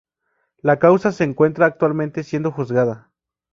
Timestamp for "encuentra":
1.25-1.67